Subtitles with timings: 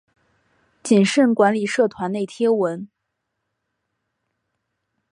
[0.81, 2.89] 谨慎管理社团内贴文